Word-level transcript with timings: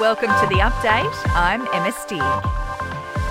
Welcome 0.00 0.28
to 0.28 0.46
the 0.48 0.60
update. 0.60 1.14
I'm 1.34 1.62
Emma 1.72 1.90
Stig. 1.90 2.20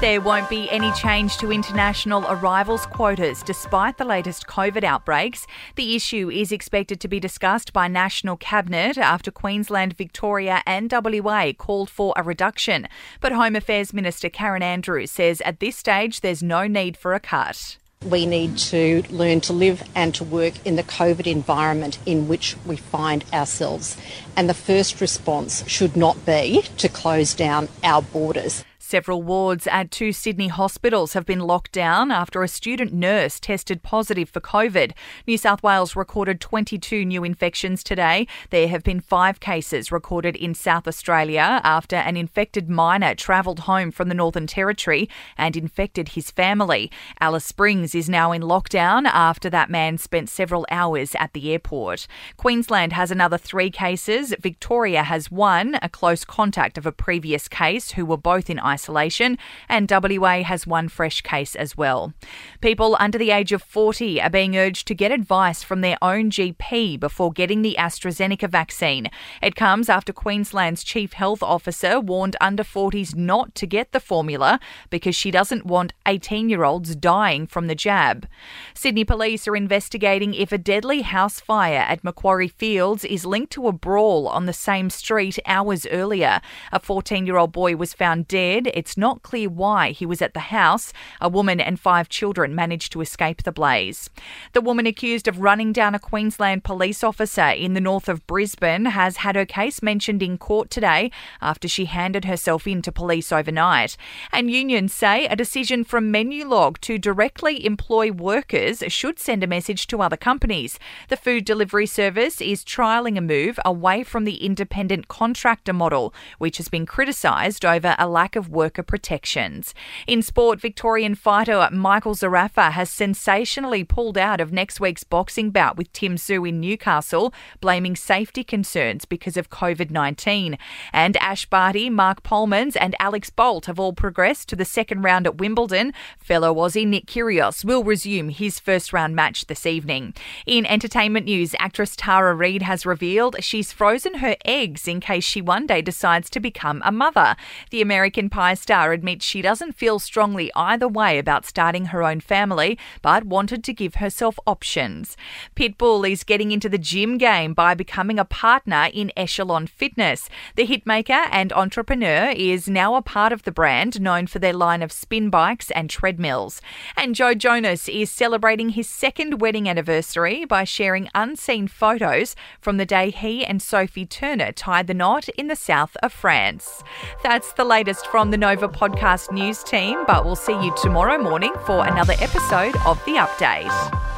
There 0.01 0.19
won't 0.19 0.49
be 0.49 0.67
any 0.71 0.91
change 0.93 1.37
to 1.37 1.51
international 1.51 2.25
arrivals 2.27 2.87
quotas 2.87 3.43
despite 3.43 3.97
the 3.97 4.03
latest 4.03 4.47
COVID 4.47 4.83
outbreaks. 4.83 5.45
The 5.75 5.95
issue 5.95 6.31
is 6.31 6.51
expected 6.51 6.99
to 7.01 7.07
be 7.07 7.19
discussed 7.19 7.71
by 7.71 7.87
National 7.87 8.35
Cabinet 8.35 8.97
after 8.97 9.29
Queensland, 9.29 9.95
Victoria, 9.95 10.63
and 10.65 10.91
WA 10.91 11.53
called 11.53 11.89
for 11.89 12.13
a 12.17 12.23
reduction. 12.23 12.87
But 13.21 13.31
Home 13.31 13.55
Affairs 13.55 13.93
Minister 13.93 14.29
Karen 14.29 14.63
Andrews 14.63 15.11
says 15.11 15.41
at 15.41 15.59
this 15.59 15.77
stage 15.77 16.21
there's 16.21 16.41
no 16.41 16.65
need 16.65 16.97
for 16.97 17.13
a 17.13 17.19
cut. 17.19 17.77
We 18.03 18.25
need 18.25 18.57
to 18.57 19.03
learn 19.09 19.41
to 19.41 19.53
live 19.53 19.83
and 19.95 20.13
to 20.15 20.23
work 20.23 20.53
in 20.65 20.75
the 20.75 20.83
COVID 20.83 21.27
environment 21.27 21.97
in 22.05 22.27
which 22.27 22.55
we 22.65 22.75
find 22.75 23.25
ourselves. 23.33 23.97
And 24.35 24.49
the 24.49 24.53
first 24.53 25.01
response 25.01 25.67
should 25.67 25.95
not 25.95 26.25
be 26.25 26.63
to 26.77 26.89
close 26.89 27.33
down 27.33 27.69
our 27.83 28.01
borders. 28.01 28.63
Several 28.87 29.23
wards 29.23 29.65
at 29.65 29.89
two 29.89 30.11
Sydney 30.11 30.47
hospitals 30.47 31.13
have 31.13 31.25
been 31.25 31.39
locked 31.39 31.71
down 31.71 32.11
after 32.11 32.43
a 32.43 32.47
student 32.47 32.93
nurse 32.93 33.39
tested 33.39 33.81
positive 33.81 34.29
for 34.29 34.39
COVID. 34.39 34.91
New 35.25 35.39
South 35.39 35.63
Wales 35.63 35.95
recorded 35.95 36.39
22 36.39 37.03
new 37.03 37.23
infections 37.23 37.83
today. 37.83 38.27
There 38.51 38.67
have 38.67 38.83
been 38.83 38.99
five 38.99 39.39
cases 39.39 39.91
recorded 39.91 40.35
in 40.35 40.53
South 40.53 40.87
Australia 40.87 41.61
after 41.63 41.95
an 41.95 42.15
infected 42.15 42.69
minor 42.69 43.15
travelled 43.15 43.61
home 43.61 43.89
from 43.89 44.07
the 44.07 44.13
Northern 44.13 44.45
Territory 44.45 45.09
and 45.35 45.57
infected 45.57 46.09
his 46.09 46.29
family. 46.29 46.91
Alice 47.19 47.43
Springs 47.43 47.95
is 47.95 48.07
now 48.07 48.31
in 48.31 48.43
lockdown 48.43 49.07
after 49.07 49.49
that 49.49 49.71
man 49.71 49.97
spent 49.97 50.29
several 50.29 50.63
hours 50.69 51.15
at 51.19 51.33
the 51.33 51.51
airport. 51.51 52.05
Queensland 52.37 52.93
has 52.93 53.09
another 53.09 53.39
three 53.39 53.71
cases. 53.71 54.35
Victoria 54.39 55.01
has 55.01 55.31
one, 55.31 55.79
a 55.81 55.89
close 55.89 56.23
contact 56.23 56.77
of 56.77 56.85
a 56.85 56.91
previous 56.91 57.47
case 57.47 57.93
who 57.93 58.05
were 58.05 58.15
both 58.15 58.47
in 58.47 58.59
isolation 58.59 58.74
isolation, 58.75 59.37
and 59.69 59.89
WA 59.89 60.43
has 60.43 60.67
one 60.67 60.89
fresh 60.89 61.21
case 61.21 61.55
as 61.55 61.77
well. 61.77 62.13
People 62.59 62.97
under 62.99 63.17
the 63.17 63.31
age 63.31 63.53
of 63.53 63.63
40 63.63 64.21
are 64.21 64.29
being 64.29 64.57
urged 64.57 64.85
to 64.87 64.93
get 64.93 65.11
advice 65.11 65.63
from 65.63 65.79
their 65.79 65.97
own 66.01 66.29
GP 66.29 66.99
before 66.99 67.31
getting 67.31 67.61
the 67.61 67.77
AstraZeneca 67.79 68.49
vaccine. 68.49 69.09
It 69.41 69.55
comes 69.55 69.87
after 69.87 70.11
Queensland's 70.11 70.83
Chief 70.83 71.13
Health 71.13 71.41
Officer 71.41 72.01
warned 72.01 72.35
under 72.41 72.63
40s 72.63 73.15
not 73.15 73.55
to 73.55 73.65
get 73.65 73.93
the 73.93 73.99
formula 74.01 74.59
because 74.89 75.15
she 75.15 75.31
doesn't 75.31 75.65
want 75.65 75.93
18 76.05 76.49
year 76.49 76.65
olds 76.65 76.95
dying 76.95 77.47
from 77.47 77.67
the 77.67 77.75
jab. 77.75 78.27
Sydney 78.73 79.05
police 79.05 79.47
are 79.47 79.55
investigating 79.55 80.33
if 80.33 80.51
a 80.51 80.57
deadly 80.57 81.01
house 81.01 81.39
fire 81.39 81.85
at 81.87 82.03
Macquarie 82.03 82.49
Fields 82.49 83.05
is 83.05 83.25
linked 83.25 83.53
to 83.53 83.67
a 83.67 83.71
brawl 83.71 84.27
on 84.27 84.45
the 84.45 84.53
same 84.53 84.89
street 84.89 85.39
hours 85.45 85.87
earlier. 85.87 86.41
A 86.71 86.79
14 86.79 87.25
year 87.25 87.37
old 87.37 87.51
boy 87.51 87.75
was 87.75 87.93
found 87.93 88.27
dead 88.27 88.64
it's 88.73 88.97
not 88.97 89.23
clear 89.23 89.49
why 89.49 89.91
he 89.91 90.05
was 90.05 90.21
at 90.21 90.33
the 90.33 90.39
house. 90.39 90.93
A 91.21 91.29
woman 91.29 91.59
and 91.59 91.79
five 91.79 92.09
children 92.09 92.55
managed 92.55 92.91
to 92.93 93.01
escape 93.01 93.43
the 93.43 93.51
blaze. 93.51 94.09
The 94.53 94.61
woman 94.61 94.87
accused 94.87 95.27
of 95.27 95.39
running 95.39 95.73
down 95.73 95.95
a 95.95 95.99
Queensland 95.99 96.63
police 96.63 97.03
officer 97.03 97.49
in 97.49 97.73
the 97.73 97.81
north 97.81 98.09
of 98.09 98.25
Brisbane 98.27 98.85
has 98.85 99.17
had 99.17 99.35
her 99.35 99.45
case 99.45 99.81
mentioned 99.81 100.23
in 100.23 100.37
court 100.37 100.69
today 100.69 101.11
after 101.41 101.67
she 101.67 101.85
handed 101.85 102.25
herself 102.25 102.67
in 102.67 102.81
to 102.81 102.91
police 102.91 103.31
overnight. 103.31 103.97
And 104.31 104.51
unions 104.51 104.93
say 104.93 105.25
a 105.25 105.35
decision 105.35 105.83
from 105.83 106.11
Menulog 106.11 106.79
to 106.81 106.97
directly 106.97 107.65
employ 107.65 108.11
workers 108.11 108.83
should 108.87 109.19
send 109.19 109.43
a 109.43 109.47
message 109.47 109.87
to 109.87 110.01
other 110.01 110.17
companies. 110.17 110.79
The 111.09 111.17
food 111.17 111.45
delivery 111.45 111.85
service 111.85 112.41
is 112.41 112.63
trialling 112.63 113.17
a 113.17 113.21
move 113.21 113.59
away 113.65 114.03
from 114.03 114.23
the 114.23 114.43
independent 114.43 115.07
contractor 115.07 115.73
model, 115.73 116.13
which 116.37 116.57
has 116.57 116.69
been 116.69 116.85
criticised 116.85 117.65
over 117.65 117.95
a 117.97 118.07
lack 118.07 118.35
of 118.35 118.49
worker 118.55 118.81
protections. 118.81 119.75
In 120.07 120.21
sport, 120.21 120.59
Victorian 120.59 121.13
fighter 121.13 121.69
Michael 121.71 122.15
Zerafa 122.15 122.71
has 122.71 122.89
sensationally 122.89 123.83
pulled 123.83 124.17
out 124.17 124.41
of 124.41 124.51
next 124.51 124.79
week's 124.79 125.03
boxing 125.03 125.51
bout 125.51 125.77
with 125.77 125.91
Tim 125.93 126.15
Tszyu 126.15 126.47
in 126.49 126.59
Newcastle, 126.59 127.33
blaming 127.61 127.95
safety 127.95 128.43
concerns 128.43 129.05
because 129.05 129.37
of 129.37 129.49
COVID 129.49 129.91
19. 129.91 130.57
And 130.93 131.17
Ash 131.17 131.45
Barty, 131.45 131.89
Marc 131.89 132.23
Polmans, 132.23 132.77
and 132.79 132.95
Alex 132.99 133.29
Bolt 133.29 133.65
have 133.65 133.79
all 133.79 133.93
progressed 133.93 134.49
to 134.49 134.55
the 134.55 134.65
second 134.65 135.03
round 135.03 135.27
at 135.27 135.37
Wimbledon. 135.37 135.93
Fellow 136.17 136.55
Aussie 136.55 136.87
Nick 136.87 137.05
Kyrgios 137.05 137.65
will 137.65 137.83
resume 137.83 138.29
his 138.29 138.59
first 138.59 138.93
round 138.93 139.15
match 139.15 139.47
this 139.47 139.65
evening. 139.65 140.13
In 140.45 140.65
entertainment 140.65 141.25
news, 141.25 141.55
actress 141.59 141.95
Tara 141.95 142.33
Reid 142.33 142.61
has 142.61 142.85
revealed 142.85 143.43
she's 143.43 143.71
frozen 143.73 144.15
her 144.15 144.35
eggs 144.45 144.87
in 144.87 144.99
case 144.99 145.23
she 145.23 145.41
one 145.41 145.67
day 145.67 145.81
decides 145.81 146.29
to 146.29 146.39
become 146.39 146.81
a 146.85 146.91
mother. 146.91 147.35
The 147.71 147.81
American 147.81 148.29
star 148.53 148.93
admits 148.93 149.25
she 149.25 149.41
doesn't 149.41 149.73
feel 149.73 149.99
strongly 149.99 150.51
either 150.55 150.87
way 150.87 151.17
about 151.17 151.45
starting 151.45 151.85
her 151.85 152.03
own 152.03 152.19
family, 152.19 152.77
but 153.01 153.25
wanted 153.25 153.63
to 153.63 153.73
give 153.73 153.95
herself 153.95 154.37
options. 154.45 155.17
Pitbull 155.55 156.09
is 156.09 156.23
getting 156.23 156.51
into 156.51 156.69
the 156.69 156.77
gym 156.77 157.17
game 157.17 157.53
by 157.53 157.73
becoming 157.73 158.19
a 158.19 158.25
partner 158.25 158.89
in 158.93 159.11
Echelon 159.17 159.67
Fitness. 159.67 160.29
The 160.55 160.67
hitmaker 160.67 161.27
and 161.31 161.51
entrepreneur 161.53 162.33
is 162.35 162.69
now 162.69 162.95
a 162.95 163.01
part 163.01 163.33
of 163.33 163.43
the 163.43 163.51
brand, 163.51 163.99
known 163.99 164.27
for 164.27 164.39
their 164.39 164.53
line 164.53 164.81
of 164.81 164.91
spin 164.91 165.29
bikes 165.29 165.71
and 165.71 165.89
treadmills. 165.89 166.61
And 166.95 167.15
Joe 167.15 167.33
Jonas 167.33 167.89
is 167.89 168.11
celebrating 168.11 168.69
his 168.69 168.89
second 168.89 169.41
wedding 169.41 169.67
anniversary 169.67 170.45
by 170.45 170.63
sharing 170.63 171.09
unseen 171.15 171.67
photos 171.67 172.35
from 172.61 172.77
the 172.77 172.85
day 172.85 173.09
he 173.09 173.45
and 173.45 173.61
Sophie 173.61 174.05
Turner 174.05 174.51
tied 174.51 174.87
the 174.87 174.93
knot 174.93 175.29
in 175.29 175.47
the 175.47 175.55
south 175.55 175.95
of 176.03 176.11
France. 176.11 176.83
That's 177.23 177.53
the 177.53 177.63
latest 177.63 178.07
from 178.07 178.31
the 178.35 178.39
Nova 178.39 178.67
Podcast 178.67 179.31
News 179.31 179.63
team, 179.63 180.03
but 180.05 180.25
we'll 180.25 180.35
see 180.35 180.51
you 180.61 180.75
tomorrow 180.81 181.17
morning 181.17 181.53
for 181.65 181.85
another 181.87 182.15
episode 182.19 182.75
of 182.85 183.01
The 183.05 183.13
Update. 183.13 184.14